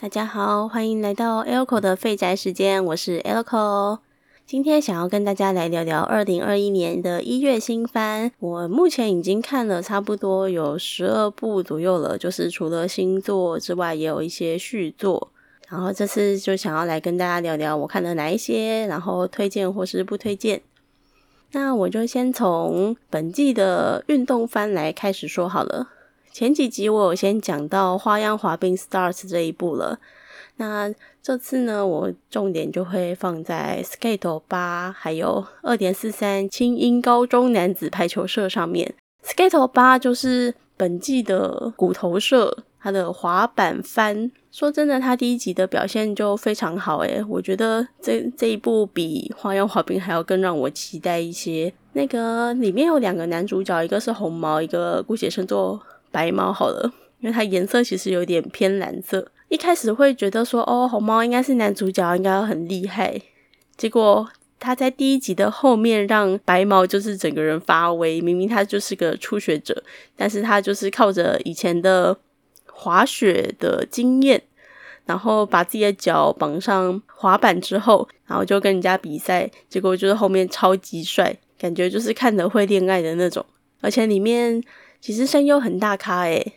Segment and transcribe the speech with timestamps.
[0.00, 3.98] 大家好，欢迎来到 Elco 的废宅时间，我是 Elco。
[4.46, 8.30] 今天想要跟大家来聊聊二零二一年的一月新番。
[8.38, 15.32] 我目前已经看了差不多有十二部左右了，就是除了新作之外，也有一些续作。
[15.68, 20.62] 然后这次就想要来跟大家聊聊我看的哪一些，然后推荐或是不推荐。
[21.50, 25.88] 那我就先从本季的运动番来开始说好了。
[26.38, 29.98] 前几集我有先讲到《花样滑冰 Stars》这一部了，
[30.58, 30.88] 那
[31.20, 38.94] 这次呢，我重点就会放在《Skate 八》还有二点四三轻音高中男子排球社上面。
[39.28, 44.30] 《Skate 八》就是本季的骨头社，它的滑板番。
[44.52, 51.74] 说真的，它第一集的表现就非常好，诶，我觉得这这一部比《花样滑冰》还要更让我期待一些。
[51.94, 55.80] 那个里面有两个男主角，一个是红毛，一个姑且称作。
[56.10, 59.30] 白猫好了，因为它颜色其实有点偏蓝色。
[59.48, 63.18] 一开始会觉得说，哦，红猫应该是男主角，应该很厉害。
[63.78, 64.28] 结果
[64.60, 69.82] 他在第一集的后面让白毛就是整个人发威，明明他就是个初学者，
[70.16, 72.14] 但是他就是靠着以前的
[72.66, 74.42] 滑雪的经验，
[75.06, 83.46] 然后把自己的脚绑上滑板之后，然后就跟人家比赛，结果就是后面超级帅，感觉就是看着会恋爱的那种，
[83.80, 84.62] 而且里面。
[85.00, 86.54] 其实声优很大咖诶，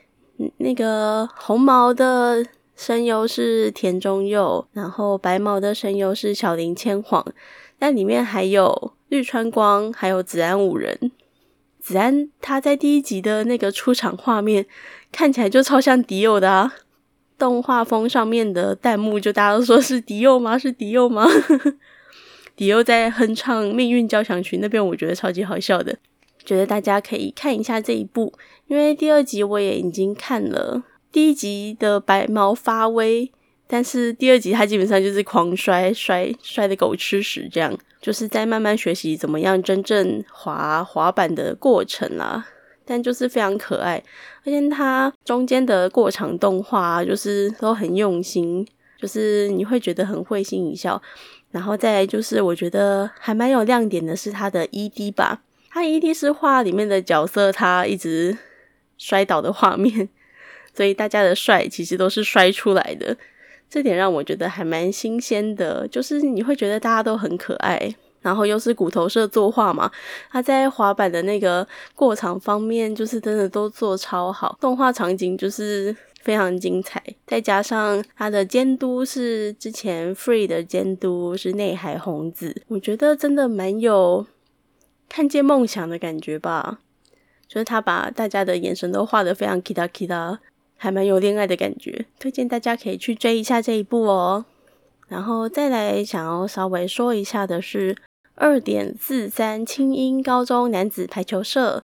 [0.57, 7.25] 那个红毛的声优是田中佑，然后白毛的声优是小林千晃，
[7.77, 11.11] 但里面还有绿川光，还有子安五人。
[11.79, 14.65] 子安他在第一集的那个出场画面
[15.11, 16.73] 看起来就超像迪欧的啊，
[17.37, 20.57] 动画风上面的弹幕就大家都说是迪欧吗？
[20.57, 21.27] 是迪欧吗？
[22.55, 25.97] 迪欧在哼唱《命运交响曲》那边，我觉得超级好笑的。
[26.45, 28.33] 觉得大家可以看一下这一部，
[28.67, 30.83] 因为第二集我也已经看了。
[31.11, 33.31] 第一集的白毛发威，
[33.67, 42.47] 但是第二集他基本上就是狂摔摔摔的狗吃屎，这样就是在慢慢学习怎么样真正滑滑板的过程啦。
[42.83, 44.03] 但就是非常可爱，
[44.43, 48.67] 而且它中间的过场动画就是都很用心，
[48.99, 51.01] 就是你会觉得很会心一笑。
[51.51, 55.41] 然后再就是我觉得还蛮有亮点的是它的 ED 吧。
[55.73, 58.37] 他一定是画里面的角色，他一直
[58.97, 60.09] 摔倒的画面，
[60.75, 63.15] 所以大家的帅其实都是摔出来的，
[63.69, 65.87] 这点让我觉得还蛮新鲜的。
[65.87, 69.89] 就是你会觉得大家都很可爱，然后又是骨头社作画嘛，
[70.29, 71.65] 他在滑板的那个
[71.95, 84.27] 过场方面，就是真的都做超好，动画场景就是非常精彩，再加上他的监督是之前 Free 的监督是内海红子，我觉得真的蛮有。
[85.11, 86.79] 看见梦想的感觉吧，
[87.45, 90.37] 就是他把大家的眼神都画得非常 kita kita，
[90.77, 92.05] 还蛮有恋爱的感觉。
[92.17, 94.45] 推荐大家可以去追一下这一部哦。
[95.09, 97.97] 然后再来想要稍微说一下的是
[98.35, 101.83] 二点四三轻音高中男子排球社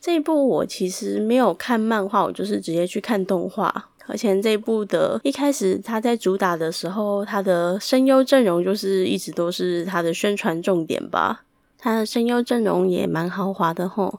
[0.00, 3.90] 这一部，我其实没有看漫画，我就是直接去看动画。
[4.08, 11.44] 而且这一部的一开始他在主打的时候，他的声优阵容就是一直都是他的宣传重点吧。
[11.86, 14.18] 他的声优阵容也蛮豪华的吼，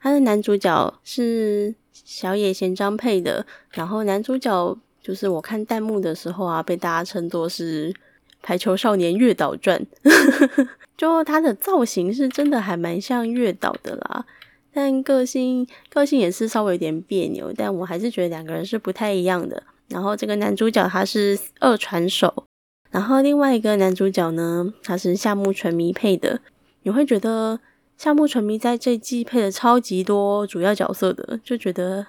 [0.00, 7.92] 他的男主角是小野贤章配的，然后男主角就是我看弹幕的时候啊，被大家称作是
[8.40, 9.84] 《排球少年月岛传》，
[10.96, 14.24] 就他的造型是真的还蛮像月岛的啦，
[14.72, 19.60] 但个性个性也是稍微有点别扭，但我还是觉得两个人是不太一样的。
[19.88, 22.44] 然后这个男主角他是二传手，
[22.92, 26.40] 然后另外一个男主角呢，他是夏目纯迷配的。
[26.88, 27.60] 你会觉得
[27.98, 32.06] 夏目纯迷在这季配了超级多主要角色的，就觉得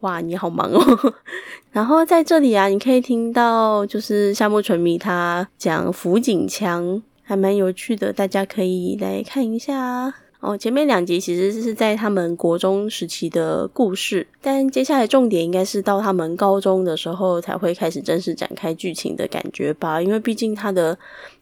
[0.00, 1.14] 哇，你好忙哦。
[1.70, 10.12] 然后在这里啊，你可以听到就是夏目纯迷他讲福井强，还蛮有趣的，大家可以来看一下
[10.46, 10.56] 哦。
[10.56, 20.96] 前面两集其实是在他们国中时期的故事，但接下来重点应该是到他们高中的时候才会开始正式展开剧情的感觉吧，因为毕竟他的。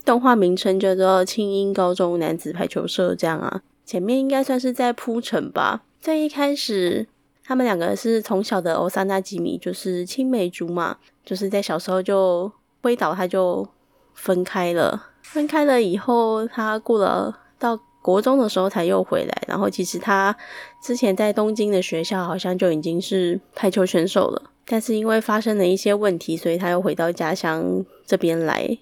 [0.05, 5.83] 动画名称叫做《青音高中男子排球社》，这样啊，前面应该算是在铺陈吧。
[5.99, 7.07] 在一开始，
[7.43, 12.53] 他们两个是从小的欧萨那吉米，就是青梅竹马，就是在小时候就
[12.83, 13.67] 挥倒，他就
[14.13, 15.07] 分开了。
[15.23, 19.43] 分开了以后，他过了到国中的时候才又回来。
[19.49, 20.37] 然后其实他
[20.83, 28.77] 之前在东京的学校好像就已经是排球选手了，但是因为发生了一些问题，所以他又回到家乡这边来。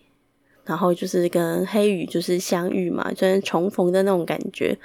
[0.64, 4.76] 然后就是跟黑羽就是相遇嘛，就是重逢的那种感觉。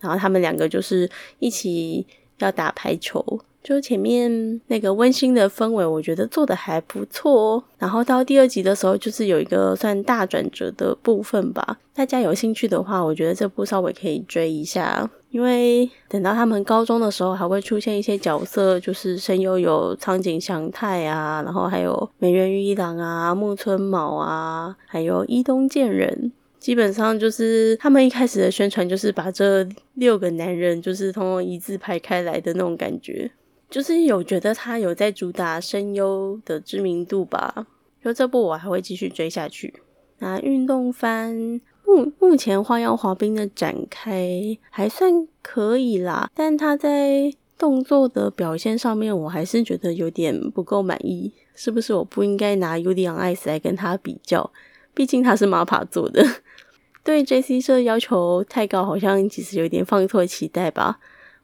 [0.00, 2.06] 然后他们两个就是一起
[2.38, 3.22] 要打排球，
[3.66, 7.64] 就前面那个温馨的氛围，我觉得做的还不错。
[7.78, 11.76] 然后到第二集的时候，就是有一个算大转折的部分吧。
[11.92, 26.30] 大家有兴趣的话，我觉得这部稍微可以追一下，因为等到他们高中的时候，还会出现一些角色，就是声优有苍井翔太啊，然后还有美人鱼一郎啊、木村卯啊，还有伊东健人。
[26.60, 33.28] 基本上就是他们一开始的宣传，就是把这六个男人就是通通一字排开来的那种感觉。
[33.68, 37.66] 就是有觉得他有在主打声优的知名度吧，
[38.02, 39.74] 就这部我还会继续追下去。
[40.18, 51.32] 那运动番目目前花样滑冰的展开还算可以啦，但他在动作的表现上面，我还是觉得有点不够满意。
[51.54, 54.50] 是不是我不应该拿 U D on Ice 来跟他比较？
[54.92, 56.22] 毕竟他是 MAPA 做的，
[57.02, 60.98] 对 J C 社要求太高，好像其实有点放错期待吧。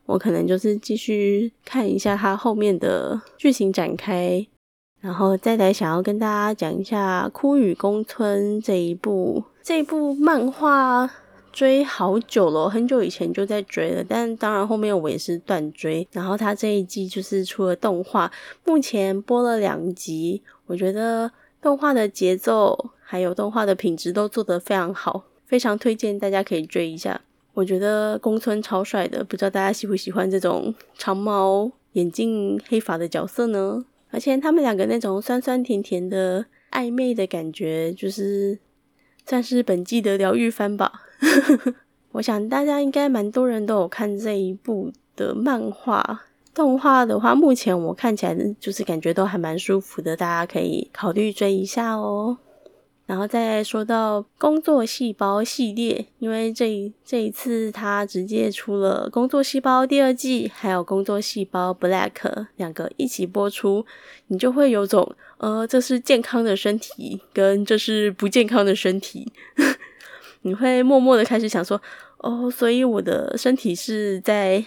[0.06, 4.46] 我可能就是继续看一下它后面的剧情展开，
[5.00, 11.08] 然后再来想要跟大家讲一下《枯雨宫村》这一部这一部漫画，
[11.52, 16.06] 追好久了，很久以前就在追了，但当然后面我也是断追。
[16.10, 18.30] 然后它这一季就是出了动画，
[18.64, 27.20] 目前播了两集，我觉得动画的节奏还有动画的品质都做得非常好，非常推荐大家可以追一下。
[27.54, 33.84] 我觉得宫村超帅的，不知道大家喜不喜欢这种长毛、眼镜、黑发的角色呢？
[34.10, 38.58] 而且他们两个那种酸酸甜甜的暧昧的感觉，就是
[39.26, 40.92] 算是本季的疗愈番吧。
[42.12, 52.36] 我想大家应该蛮多人都有看这一部的漫画、动画的话，目前我看起来就是感觉都还蛮舒服的，大家可以考虑追一下哦。
[53.04, 63.84] 然后再说到工作细胞系列，因为这一这一次它直接出了工作细胞第二季，还有工作细胞 Black 两个一起播出，
[64.28, 69.30] 你就会有种呃，这是健康的身体，跟这是不健康的身体，
[70.42, 71.82] 你会默默的开始想说，
[72.18, 74.64] 哦，所以我的身体是在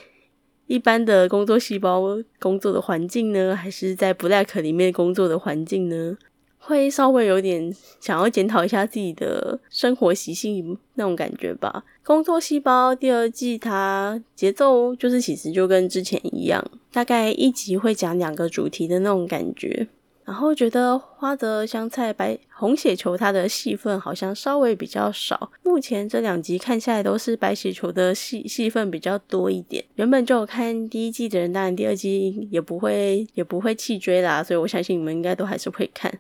[0.68, 2.02] 一般的工作细胞
[2.40, 6.18] 工作的环境呢，还是在 Black 里面工作的环境呢？
[6.65, 11.83] 会稍微有点想要检讨一下自己的生活习性那种感觉吧。
[12.03, 19.88] 工作细胞第二季它节奏就是其实就跟之前一样，大概一集会讲两个主题的那种感觉。
[20.25, 29.86] 然后觉得花泽香菜白红血球它的戏份好像稍微比较少，目前这两集看下来都是白血球的戏戏份比较多一点。
[29.94, 36.12] 原本就有看第一季的人，当然第二季也不会也不会弃追啦，所以我相信你们应该都还是会看。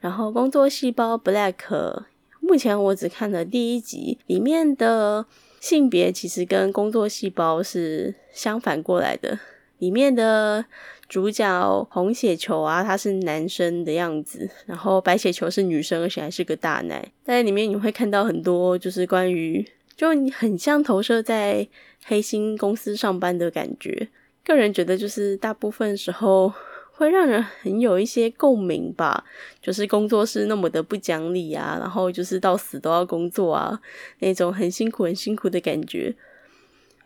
[0.00, 2.02] 然后工作细胞 Black，
[2.40, 5.26] 目前我只看了第一集，里面的
[5.60, 9.38] 性别其实跟工作细胞是相反过来的，
[9.76, 10.64] 里面的。
[11.10, 17.04] 主角红血球啊，他是男生的样子，然后白血球是女生，而且还是个大奶。
[17.24, 19.66] 在里面你会看到很多，就是关于，
[19.96, 21.66] 就你很像投射在
[22.04, 24.06] 黑心公司上班的感觉。
[24.44, 26.52] 个人觉得，就是大部分时候
[26.92, 29.24] 会让人很有一些共鸣吧，
[29.60, 33.80] 就是工作是那么的不讲理啊，然后就是到死都要工作啊，
[34.20, 36.14] 那种很辛苦很辛苦的感觉。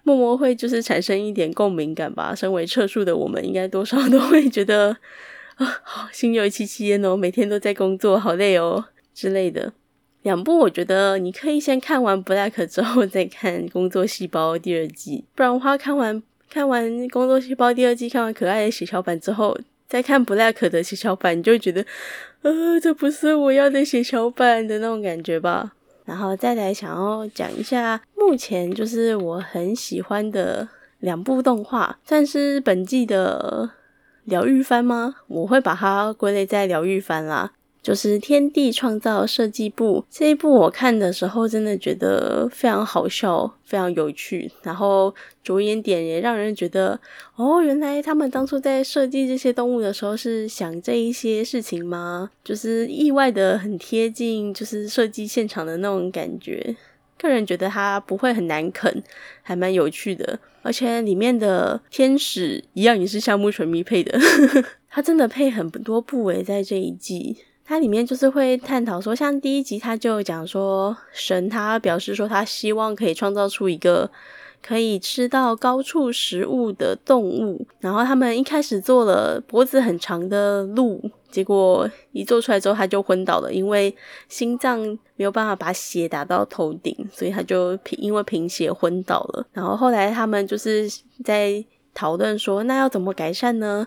[0.05, 2.33] 默默会就是产生一点共鸣感吧。
[2.33, 4.97] 身为测数的我们，应该多少都会觉得
[5.57, 9.73] 啊，好心有戚戚焉哦，每天都在工作，好累哦之类的。
[10.23, 21.85] 两部我觉得你可以先看完 Black 之后再看工作细胞第二季，不然的话看完看完工作细胞第二季，看完可爱的血小板之后，再看 Black 的血小板，你就觉得，
[22.43, 25.75] 呃，这不是我要的血小板的那种感觉吧。
[26.05, 30.69] 然后再来想要讲一下，目前就是我很喜欢的
[30.99, 33.71] 两部动画，算是本季的
[34.25, 35.17] 疗愈番吗？
[35.29, 37.53] 我会把它归类在疗愈番啦。
[37.85, 44.51] 就是《天地创造设计部》这一部，我看的时候真的觉得非常好笑，非常有趣。
[44.63, 46.99] 然后着眼点也让人觉得，
[47.37, 52.31] 哦，原来他们当初在设计这些动物的时候是想这一些事情吗？
[52.43, 56.75] 就是意外的很贴近，就是设计现场的那种感觉。
[57.19, 59.03] 个人觉得它不会很难啃，
[59.43, 60.41] 还蛮有趣的。
[60.63, 64.19] 而且里面的天使一样也是夏目纯咪配的，
[64.89, 67.37] 他真的配很多部位在这一季。
[67.67, 74.11] 它里面就是会探讨说，像第一集他就讲说，神他表示说他希望可以创造出一个
[74.63, 83.95] 可以吃到高处食物的动物，然后他们一开始做了脖子很长的鹿，结果一做出来之后他就昏倒了，因为
[84.29, 84.81] 心脏
[85.17, 89.47] 没有办法把血打到头顶，所以他就因为贫血昏倒了。
[89.53, 90.87] 然后后来他们就是
[91.25, 93.87] 在讨论说，那要怎么改善呢？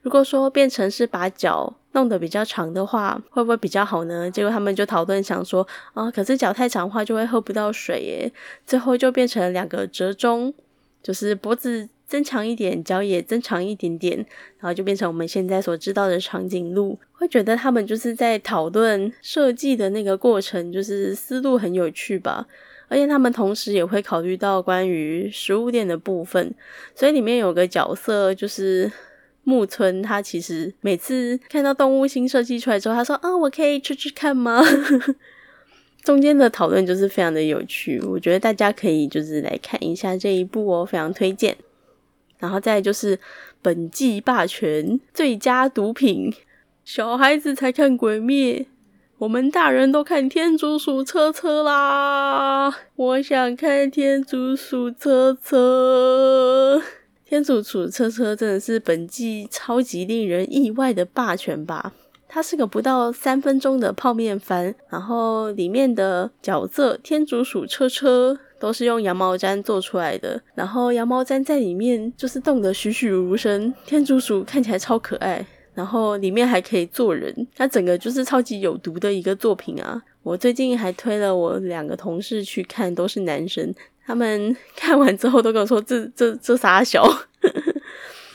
[0.00, 4.30] 如果说变成是把脚弄得比较长的话，会不会比较好呢？
[4.30, 8.32] 结果他们就讨论想说，啊，可是脚太长的话就会喝不到水耶。
[8.64, 10.54] 最后就变成两个折中，
[11.02, 14.16] 就是脖子增长一点，脚也增长一点点，
[14.60, 16.96] 然后就变成我们现在所知道的长颈鹿。
[17.14, 22.46] 会觉得他们就是在讨论设计的那个过程，就是思路很有趣吧。
[22.86, 26.54] 而且他们同时也会考虑到关于食物链的部分，
[26.94, 28.90] 所以里面有个角色就是
[29.48, 34.62] 木村，他其实每次看到动物新设计出来之后，他说：“啊，我可以吃吃看吗？”
[36.04, 41.56] 中间的讨论就是非常的有趣，我觉得大家可以就是来看一下这一部哦，非常推荐。
[42.38, 43.18] 然后再就是
[43.62, 46.32] 本季霸权最佳毒品，
[46.84, 48.66] 小孩子才看鬼灭。
[49.18, 56.80] 我们大人都看天竺鼠车车啦， 我想看天竺鼠车车。
[57.28, 61.92] 天竺鼠车车真的是本季超级令人意外的霸权吧？
[62.26, 75.46] 它是个不到三分钟的泡面番，然后里面的角色天竺鼠车车都是用羊毛毡做出来的，然后羊毛毡在里面就是动得栩栩如生，天竺鼠看起来超可爱。
[75.74, 80.02] 然后里面还可以做人，它整个就是超级有毒的一个作品啊！
[80.28, 83.74] 我最近还推了我两个同事去看，都是男生，
[84.06, 87.02] 他们 看完之后都跟我说：“这这这傻小。”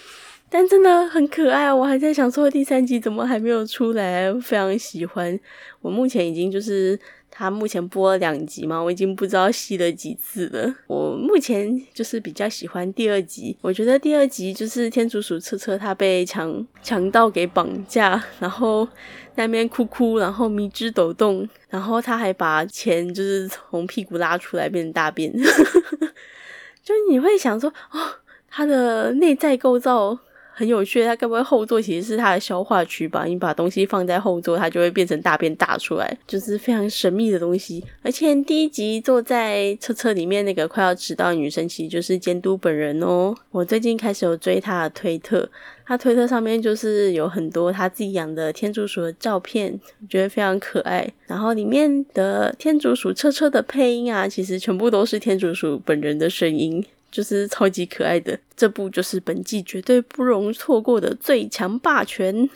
[0.50, 1.72] 但真的很可爱！
[1.72, 5.40] 我还在想说第三集怎么还没有出来，非常喜欢。
[5.82, 7.00] 我目前已经就是。
[7.36, 10.72] 他目前播了两集嘛，我已经不知道吸了几次了。
[10.86, 18.88] 我目前就是比较喜欢第二集，我觉得第二集就是天竺鼠车车他被强强盗给绑架，然后
[19.34, 25.34] 那边哭哭，然后迷之抖动，然后他还把钱就是从屁股拉出来变成大便，
[26.86, 28.00] 就你会想说哦，
[28.48, 30.20] 他的内在构造。
[30.56, 33.26] 很有趣，它该不会后座其实是它的消化区吧？
[33.26, 37.84] 你把东西放在后座，它就会变成大便大出来，就是非常神秘的东西。
[38.04, 43.34] 而且第一集坐在车车里面那个快要迟到女生，其实就是监督本人哦。
[43.50, 45.50] 我最近开始有追她的推特，
[45.86, 51.12] 她推特上面就是有很多她自己养的天竺鼠的照片，我觉得非常可爱。
[51.26, 56.86] 然后里面的天竺鼠车车的配音啊，其实全部都是天竺鼠本人的声音。
[57.14, 62.50] 就是超级可爱的这部，就是本季绝对不容错过的最强霸权。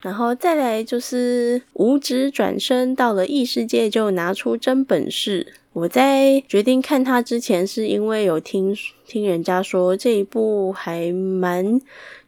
[0.00, 5.54] 然后再来就是五指转身到了异世界就拿出真本事。
[5.72, 11.80] 我在决定看它之前，是因为有听听人家说这一部还蛮。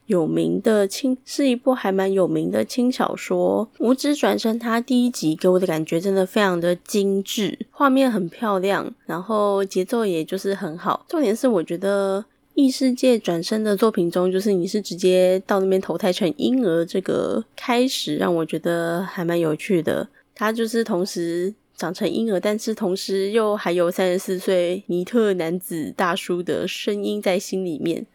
[0.06, 4.56] 有名的轻是一部还蛮有名的轻小说，《五指转身》。
[4.60, 11.04] 它第一集给我的感觉真的非常的精致，画面很漂亮，然后节奏也就是很好。
[11.08, 20.08] 重点是我觉得异世界转身的作品中，就是你是直接到那边投胎成婴儿，这个开始让我觉得还蛮有趣的。
[20.34, 28.06] 他就是同时长成婴儿，但是同时又还有三十四岁尼特男子大叔的声音在心里面。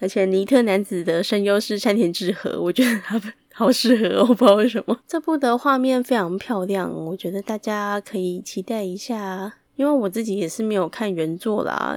[0.00, 4.98] 而且尼特男子的声优是山田智和，我觉得他们 好适合，我不知道为什么。
[5.06, 9.54] 这部的画面非常漂亮，我觉得大家可以期待一下。
[9.76, 11.96] 因为我自己也是没有看原作啦，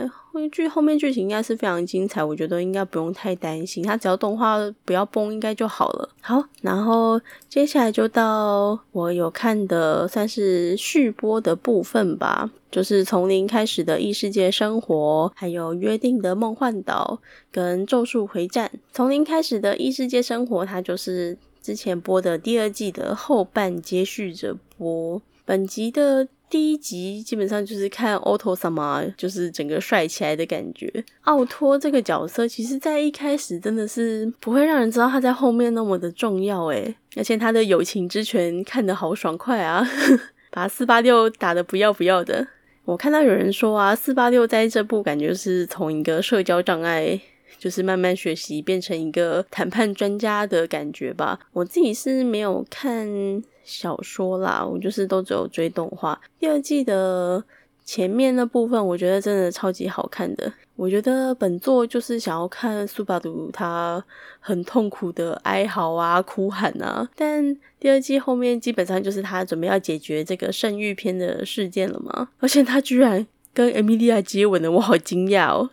[0.50, 6.10] 剧后面剧情应该是非常精彩，我觉得应该不用太担心，它只要动画不要崩，应该就好了。
[6.22, 18.70] 好，然后接下来就到我有看的算是续播的部分吧，就是从零开始的异世界生活，还有约定的梦幻岛跟咒术回战。
[18.92, 26.28] 从零开始的异世界生活，它就是之前播的第二季的后半接续着播，本集的。
[26.50, 30.92] 第一集基本上就是看奥托什么，就是整个帅起来的感觉。
[31.24, 39.86] 奥托这个角色，其实在一开始真的是不会让人知道他在后面那么的重要诶而且他的友情之拳看得好爽快啊，
[40.52, 42.48] 把四八六打得不要不要的。
[42.86, 47.20] 我看到有人说啊，四八六在这部感觉是从一个社交障碍，
[47.60, 51.38] 就是慢慢学习变成一个谈判专家的感觉吧。
[51.52, 53.44] 我自己是没有看。
[53.68, 56.20] 小说啦，我就是都只有追动画。
[56.40, 57.44] 第二季的
[57.84, 60.52] 前面那部分，我觉得真的超级好看的。
[60.78, 64.02] 我觉得本作就是想要看苏巴杜他
[64.40, 67.10] 很痛苦的哀嚎啊、哭喊啊。
[67.16, 75.70] 但第二季后面基本上就是他准备要解决这个圣域篇的事件了嘛，而且他居然跟艾米莉亚接吻了，我好惊讶哦。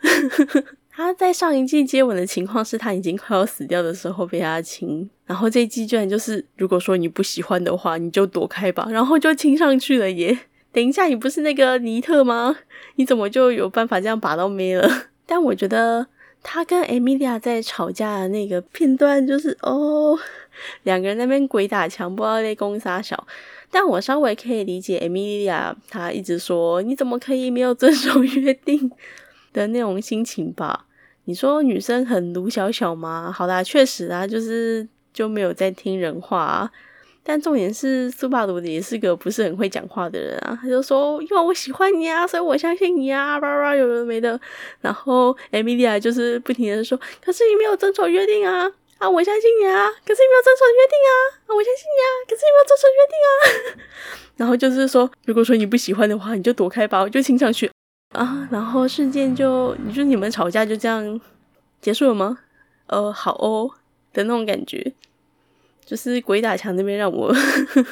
[0.91, 10.39] 他在上一季接吻的情况是他已经快要死掉的时候被他亲，然后这一季居然就是如果说你不喜欢的话，你就躲开吧，然后就亲上去了耶。
[10.73, 12.57] 等一下，你不是那个尼特吗？
[12.97, 14.89] 你怎么就有办法这样把到妹了？
[15.25, 16.07] 但我觉得
[16.43, 20.19] 他跟 Emilia 在吵架的那个片段，就是哦，
[20.83, 23.27] 两个人在那边鬼打墙，不知道在攻杀小。
[23.71, 28.91] 但我稍微可以理解 Emilia 她一直说你怎么可以没有遵守约定
[29.53, 30.87] 的那种心情吧？
[31.25, 33.33] 你说女生很卢小小吗？
[33.35, 36.71] 好啦，确实啊，就是就没有在听人话。
[37.27, 44.39] 但重点是苏巴鲁也是个不是很会讲话的人啊，他就说因为我喜欢你啊，所以我相信你啊，叭叭有的没的。
[44.83, 51.11] 然后 Emilia 就是不停的说，可是你没有遵守约定啊，啊我相信你啊，可是你没有遵守约定啊，
[51.47, 53.35] 啊我相信你啊，可是你没有遵守约定啊。
[54.37, 57.71] 然后就是说，如果说你不喜欢的话，你就躲开吧，我就亲上去
[58.11, 58.47] 啊。
[58.51, 61.19] 然后事件就，你说你们吵架就这样
[61.81, 62.41] 结束了吗？
[62.89, 63.71] 呃，好哦
[64.15, 64.93] 的那种感觉。
[65.85, 67.31] 就是鬼打墙那边让我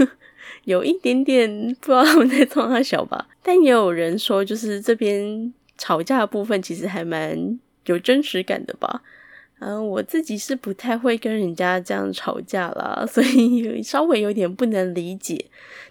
[0.64, 9.02] 有一点点不知道他们在装他小吧，但也有人说，就是这边吵架的部分其实还蛮有真实感的吧。
[9.58, 15.44] 嗯，我自己是不太会跟人家这样吵架啦，所以 稍微有点不能理解。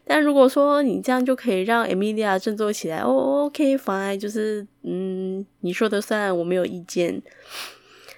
[0.04, 7.22] 但如果说你这样就可以让 Emilia 振作起来，哦，OK，fine，就是嗯，你说的算，我没有意见。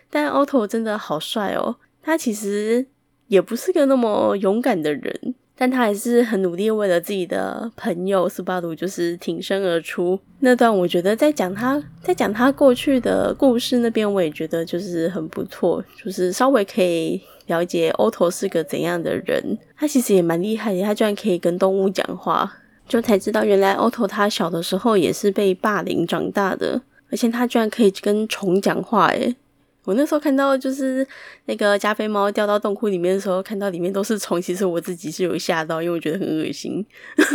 [0.10, 2.86] 但 Otto 真的好帅哦，他其实。
[3.30, 10.20] 也不是个那么勇敢的人，但他还是很努力，为了自己的朋友斯巴鲁，就是挺身而出。
[10.42, 19.58] 那段我觉得在讲他，在讲他过去的故事那边，我也觉得就是很不错，就是稍微可以了解 oto 是个怎样的人。
[19.76, 22.58] 他其实也蛮厉害的，他居然可以跟动物讲话，
[22.88, 29.36] 就才知道原来 Otto 他小的时候也是被霸凌长大的，而且他居然可以跟虫讲话，诶
[29.86, 31.06] 我那时候看到就是
[31.46, 36.86] 那个加菲猫掉到洞窟里面的时候，看到里面都是虫，其实我自己是有吓到，因为我觉得很恶心。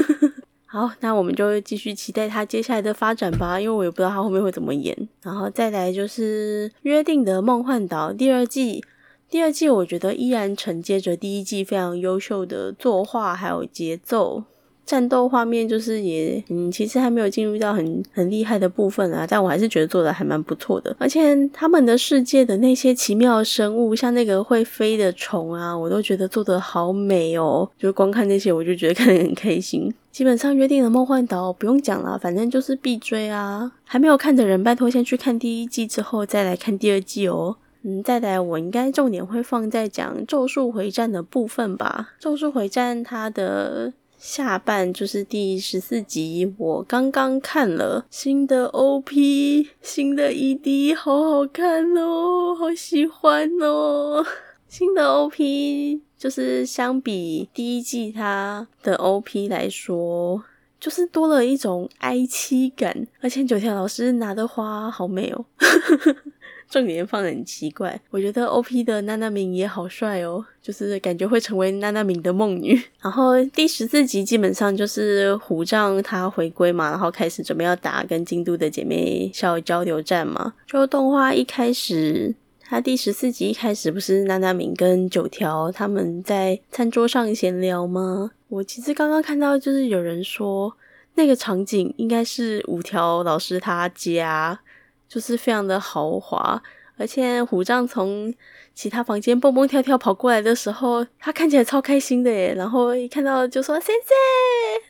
[0.70, 4.96] 好，那我们就继续期待它接下来的发展吧，因为我也不知道它后面会怎么演。
[5.22, 8.84] 然后再来就是《约定的梦幻岛》第二季，
[9.30, 14.44] 第二季我觉得依然承接着第一季非常优秀的作画还有节奏。
[14.88, 20.96] 战斗画面就是也，嗯，其实还没有进入到很很厉害的部分啊，但我还是觉得做的还蛮不错的。
[20.98, 27.68] 而且他们的世界的那些奇妙生物，像那个会飞的虫啊，我都觉得做的好美哦。
[27.78, 29.92] 就光看那些，我就觉得看得很开心。
[30.10, 33.70] 基本上约定的梦幻岛不用讲了，反正就是必追啊。
[33.84, 37.56] 还没有看的人，拜托先去看第一季之后再来看第二季哦。
[37.82, 42.14] 嗯，再来我应该重点会放在讲咒术回战的部分吧。
[42.18, 43.92] 咒术回战它的。
[44.18, 54.26] 下半就是第十四集，我刚刚看了新的 OP，新的 ED，好好看哦，好喜欢哦。
[54.68, 60.42] 新的 OP 就是相比第一季它的 OP 来说，
[60.80, 65.44] 就是多了一种哀戚感，而且九条老师拿的花好美哦。
[66.68, 72.78] 重点放的很奇怪，我觉得 O P 的娜娜明也好帅哦，就是感觉会成为娜娜明的梦女。
[73.00, 80.52] 然后第十四集基本上就是虎杖他回归嘛，然后开始准备要打跟京都的姐妹校交流战嘛。
[80.66, 88.30] 就动画一开始，他第十四集一开始不是娜娜明跟九条他们在餐桌上闲聊吗？
[88.48, 90.74] 我其实刚刚看到就是有人说
[91.14, 94.60] 那个场景应该是五条老师他家。
[95.08, 96.62] 就是非常的豪华，
[96.98, 98.32] 而且虎杖从
[98.74, 102.54] 其他房间蹦蹦跳跳跑过来的时候，他看起来超开心的耶。
[102.54, 104.14] 然后一看到就说谢谢，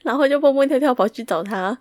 [0.02, 1.78] 然后就蹦蹦跳跳跑去找他。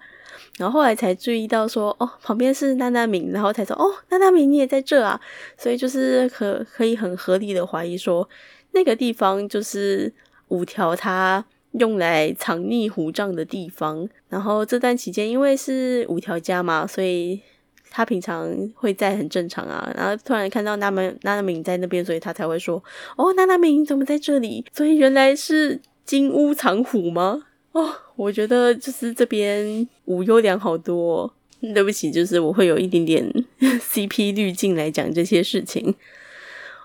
[0.58, 5.20] 然后后来才注意到说，哦，旁边是娜娜敏，然后才说，哦，娜娜敏你也在这啊。
[5.58, 8.30] 所以就是可可以很合理的怀疑说，
[8.72, 10.14] 那个地方就是
[10.50, 14.08] 五条他用来藏匿虎杖的地方。
[14.30, 17.42] 然后这段期间因为是五条家嘛，所以。
[17.90, 22.84] 他平常会在很正常啊，然后突然看到娜娜娜娜敏在那边，所以他才会说
[23.18, 27.46] ：“哦，娜娜敏怎么在这里？”所以原来是金屋藏虎吗？
[27.72, 31.34] 哦，我觉得就是这边无优良好多。
[31.74, 33.26] 对不起，就是我会有一点点
[33.60, 35.96] CP 滤镜来讲这些事情。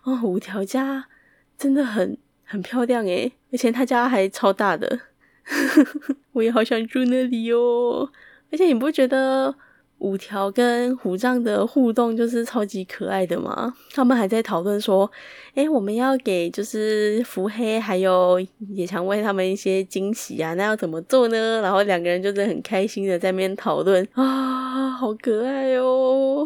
[0.04, 1.06] 哦，五条家
[1.58, 5.00] 真的很很漂亮诶，而且他家还超大的，
[6.32, 8.10] 我也好想住那里哦。
[8.50, 9.54] 而且你不觉得？
[10.02, 15.08] 五条跟虎杖的互动就是超级可爱的嘛，他们还在讨论说，
[15.54, 21.60] 诶，我们要给就是伏黑还有野蔷薇他们一些惊喜啊，那要怎么做呢？
[21.62, 26.44] 然后两个人就是很开心的在那边讨论啊，好可爱哦，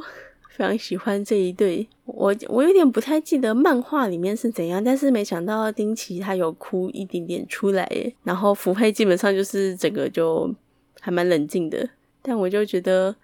[0.51, 1.89] 非常喜欢这一对。
[2.05, 7.89] 我我有点不太记得漫画里面是怎样，但是没想到丁奇他有哭一点点出来，
[8.23, 10.55] 然后伏黑基本上就是整个就
[11.01, 11.89] 还蛮冷静的，
[12.21, 13.17] 但我就觉得。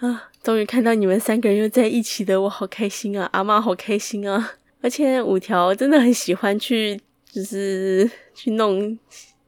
[0.00, 3.28] 啊，终于看到你们三个人又在一起的，我好开心啊！
[3.32, 4.54] 阿妈好开心啊！
[4.80, 8.98] 而且五条真的很喜欢去，就是去弄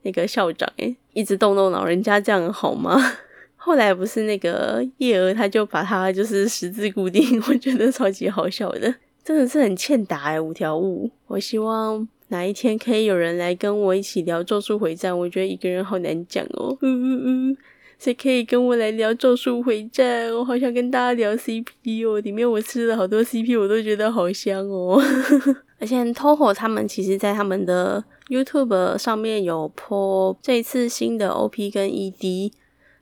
[0.03, 2.97] 那个校长，诶一直动动老人家，这样好吗？
[3.57, 11.11] 后来不是那个叶儿，他就把他就是十字固定，我觉得超级好笑的，真的是很欠打哎，五条悟。
[11.27, 16.77] 我希望哪一天可以有人来跟我一起聊《咒术回战》，我觉得一个人好难讲哦。
[16.83, 17.57] 嗯嗯嗯，
[17.99, 20.31] 谁可以跟我来聊《咒术回战》？
[20.37, 25.03] 我好想跟大家聊 CP 哦，里面我吃了好多 CP，我都觉得好香哦。
[25.81, 32.53] 而且 Toho 他们其实在他们的 YouTube 上面有 po 这一次新的 OP 跟 ED。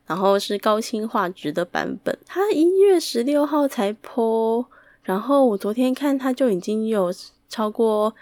[0.04, 4.66] 然后是高清画质的版本，它一月十六号才播，
[5.04, 7.10] 然后我昨天看它就已经有
[7.48, 8.14] 超过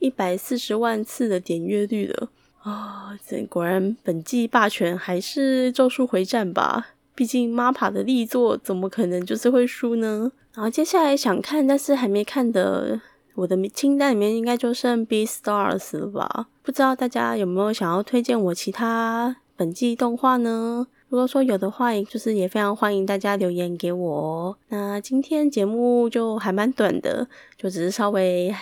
[0.00, 2.28] 一百四十万次的点阅率了
[2.68, 3.18] 啊！
[3.26, 6.88] 这果然本季霸权还是咒术回战吧？
[7.14, 10.30] 毕竟 MAPA 的力作怎么可能就是会输呢？
[10.54, 13.00] 然后接下来想看但是还没看的，
[13.34, 16.46] 我的清单里面应该就剩 B Stars 了吧？
[16.62, 20.86] 不知道大家有没有想要推荐我其他本季动画呢？
[21.08, 24.58] 如果说有的话，也就是也非常欢迎大家留言给我。
[24.68, 27.26] 那今天节目就还蛮短的，
[27.56, 28.54] 就只是稍微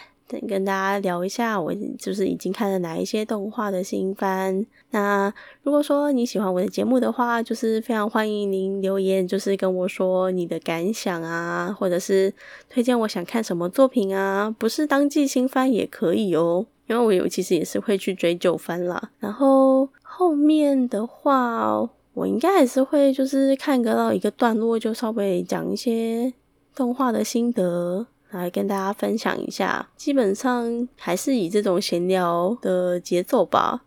[0.49, 4.67] 跟大家聊一下，我就是已经看了哪一些动画的新番。
[4.91, 12.33] 那如果说你喜欢我的节目的话，就是非常欢迎您留言，就是跟我说你的感想啊，或者是
[12.69, 19.11] 推荐我想看什么作品啊，不是当季新番也可以哦，因为我有其实也是会去追旧番啦。
[19.19, 21.89] 然后后面的话。
[22.17, 26.33] 我应该还是会，就是看个到一个段落，就稍微讲一些
[26.75, 29.89] 动画的心得来跟大家分享一下。
[29.97, 33.83] 基本上还是以这种闲聊的节奏吧。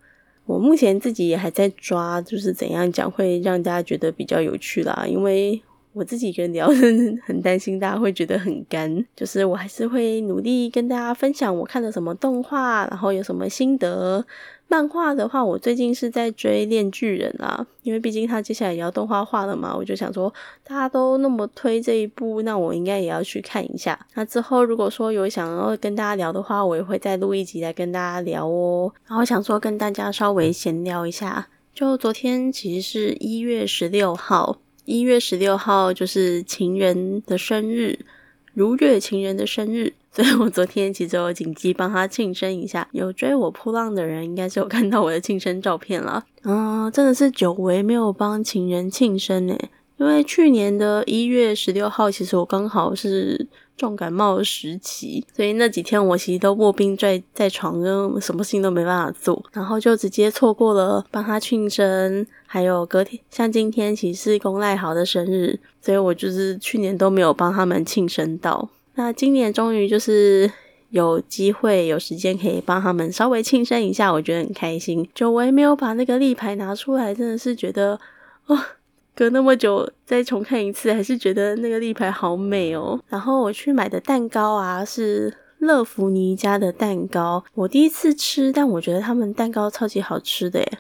[0.46, 5.06] 我目前自己也还在抓，就是怎样讲会让大家觉得比较有趣啦。
[5.08, 5.62] 因为
[5.94, 6.70] 我自己跟聊，
[7.24, 9.06] 很担心大家会觉得很干。
[9.16, 14.26] 就是我还是会努力跟大家分享我看的什么动画，然后有什么心得。
[14.72, 20.32] 漫画的话，我最近是在追《炼巨人》啊，因为毕竟他接下来也要动画化了嘛，我就想说
[20.64, 24.00] 大家都那么推这一部，那我应该也要去看一下。
[24.14, 28.94] 那之后如果说有想要跟大家聊的话，我也会再录一集来跟大家聊哦。
[29.08, 38.00] 然后想说跟大家稍微闲聊一下，就昨天其实是一月十六号，一月十六号就是情人的生日，
[38.56, 39.94] 如月情人的生日。
[40.12, 46.26] 所以我昨天其实有紧急帮他庆生一下，有追我扑浪的人应该是有看到我的庆生照片了。
[46.42, 49.56] 嗯，真的是久违没有帮情人庆生呢，
[49.98, 53.48] 因为去年的一月十六号，其实我刚好是
[53.80, 68.70] 重感冒的时期，所以那几天我其实都卧病在在床，跟什么事情都没办法做，然后就直接错过了帮他庆生，还有隔天像今天其实是龚赖豪的生日，所以我就是去年都没有帮他们庆生到。
[68.96, 70.52] 那今年终于就是
[70.90, 75.08] 有机会有时间可以帮他们稍微庆生一下，我觉得很开心。
[75.16, 77.98] 久违没有把那个立牌拿出来，真的是觉得
[78.48, 78.60] 哦，
[79.20, 82.98] 隔那么久再重看一次，还是觉得那个立牌好美哦。
[83.10, 90.78] 然后我去买的蛋糕啊，是乐福尼家的蛋糕，我第一次吃，但我觉得他们蛋糕超级好吃的耶。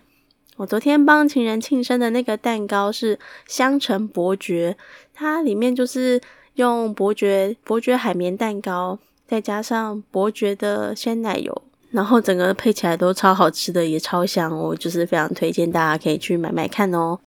[0.55, 4.77] 我昨天帮情人庆生的那个蛋糕是香橙伯爵，
[5.13, 6.21] 它里面就是。
[6.55, 14.51] 用伯爵伯爵海绵蛋糕，再加上伯爵的鲜奶油，然后整个配起来都超好吃的，也超香。
[14.59, 17.17] 我就是非常推荐大家可以去买买看哦。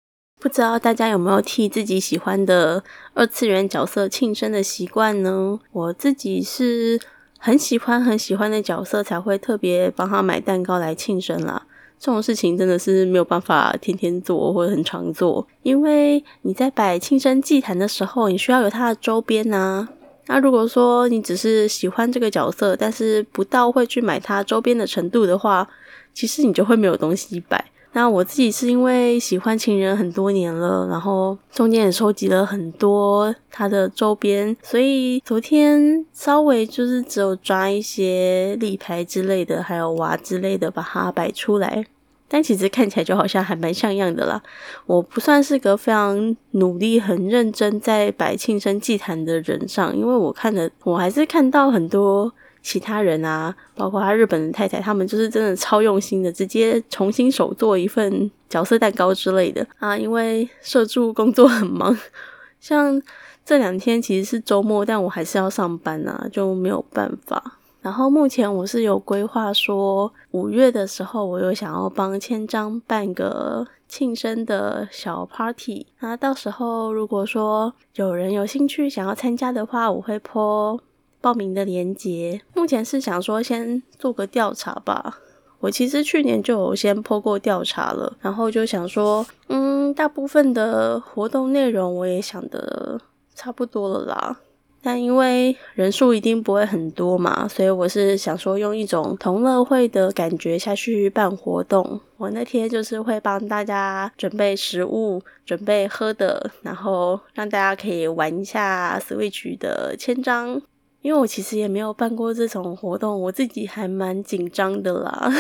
[0.43, 2.83] 不知道大家有没有替自己喜欢的
[3.15, 5.61] 二次元角色庆生的习惯呢？
[5.71, 7.01] 我自己是
[7.39, 11.65] 很喜欢很喜欢的角色才会特别帮他买蛋糕来庆生啦。
[11.97, 19.89] 这种事情真的是没有办法天天做或者很常做，因为你在摆庆生祭坛的时候，你需要有它的周边呐。
[20.27, 25.69] 那如果说你只是喜欢这个角色，但是不到会去买它周边的程度的话，
[26.13, 27.65] 其实你就会没有东西摆。
[27.95, 41.85] 那我自己是因为喜欢情人很多年了，然后中间也收集了很多他的周边，所以昨天稍微就是只有抓一些立牌之类的，还有娃之类的，把它摆出来。
[42.29, 44.43] 但其实看起来就好像还蛮像样的啦。
[44.87, 59.97] 我不算是个非常努力、很认真在摆庆生祭坛的人上，因为我看的我还是看到很多其他人啊，包括他日本的太太，他们就是真的超用心的，直接重新手做一份角色蛋糕之类的啊。
[59.97, 61.97] 因为社助工作很忙，
[62.61, 63.03] 像
[63.45, 67.59] 这两天其实是周末，但我还是要上班啊，就没有办法。
[67.81, 75.89] 然后目前我是有规划说，五月的时候我有想要帮千章办个庆生的小 party。
[75.99, 80.79] 那到时候如果说有人有兴趣想要参加的话，我会 po
[81.23, 82.43] 报名的链接。
[82.53, 85.21] 目前是想说先做个调查吧。
[85.61, 93.01] 我其实去年就有先破过调查了，然后就想说，嗯，大部分的活动内容我也想的
[93.35, 94.41] 差不多了啦。
[94.85, 102.01] 但因为人数一定不会很多嘛，所以我是想说用一种同乐会的感觉下去办活动。
[102.17, 110.61] 我那天就是会帮大家准备食物、准备喝的，然后让大家可以玩一下 Switch 的千章。
[111.03, 115.31] 因为我其实也没有办过这种活动，我自己还蛮紧张的啦。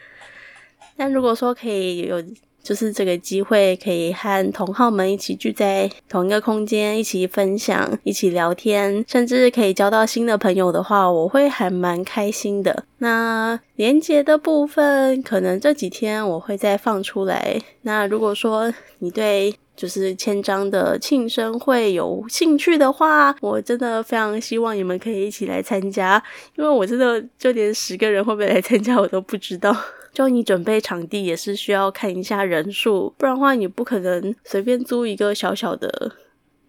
[0.96, 2.22] 但如果说可以有。
[2.66, 12.84] 就是这个机会，可以和同好们一起聚在同一个空间，一起分享，一起聊天，甚至可以交到新的朋友的话，我会还蛮开心的。
[12.98, 17.56] 那连接的部分，可能这几天我会再放出来。
[17.82, 26.20] 那如果说你对就是千张的庆生会有兴趣的话，我真的非常希望你们可以一起来参加，
[26.56, 29.72] 因为我真的就连十个人会不会来参加我都不知道。
[30.16, 36.10] 就你准备场地也是需要看一下人数，不然的话你不可能随便租一个小小的，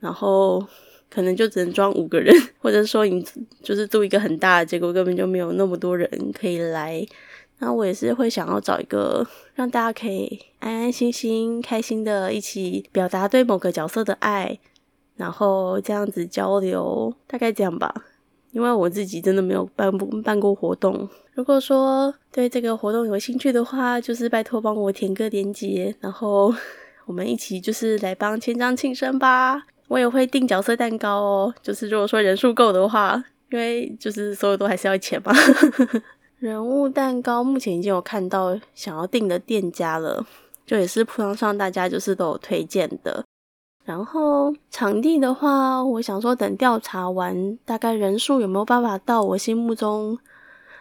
[0.01, 0.61] 然后
[1.09, 3.25] 可能就只能装五个人，或者说你
[3.63, 7.07] 就是租一个很大的，结果根本就没有那么多人可以来。
[7.59, 14.59] 那我也是会想要找一个让大家可以安安心心、开心的一起表达对某个角色的爱，
[15.15, 17.95] 然后这样子交流，大概这样吧。
[18.51, 26.53] 因为我自己真的没有办不办过活动，如果说对这个活动有兴趣的话，就是拜托帮我填个链接，然后
[27.05, 29.65] 我们一起就是来帮千章庆生吧。
[29.87, 35.31] 我也会订角色蛋糕哦，就是如果说人数够的话，因为就是所有都还是要钱嘛。
[36.39, 40.25] 人物蛋糕目前已经有看到想要订的店家了，
[40.65, 43.23] 就也是铺上上大家就是都有推荐的。
[43.87, 50.19] 然后场地的话，我想说等调查完，大概人数有没有办法到我心目中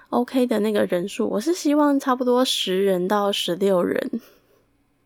[0.09, 1.29] OK 的那个人数？
[1.29, 4.21] 我是希望差不多十人到十六人，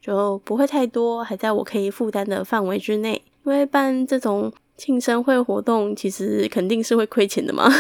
[0.01, 3.21] 就不会太多，还在我可以负担的范围之内。
[3.45, 7.71] 因为办这种庆生会活动，其实肯定是会亏钱的嘛。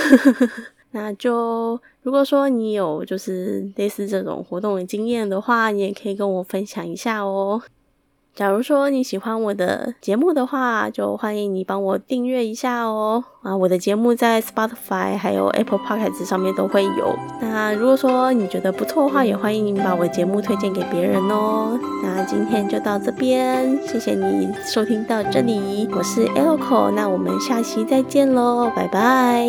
[0.92, 7.62] 那就如果说你有就是类似这种活动的经验的话，你也可以跟我分享一下哦。
[8.34, 13.22] 假如说你喜欢我的节目的话，就欢迎你帮我订阅一下哦。
[13.42, 17.14] 啊，我的节目在 Spotify 还有 Apple Podcast 上面都会有。
[17.40, 21.78] 那如果说你觉得不错的话，也欢迎你把我的节目推荐给别人哦。
[22.02, 29.46] 那今天就到这边，谢谢你收听到这里，我是 Elco，那我们下期再见喽，拜拜。